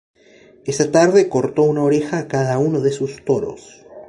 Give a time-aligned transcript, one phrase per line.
[0.65, 3.85] Esa tarde cortó una oreja a cada uno de sus toros.